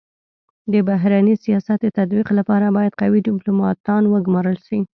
[0.71, 4.79] د بهرني سیاست د تطبیق لپاره بايد قوي ډيپلوماتان و ګمارل سي.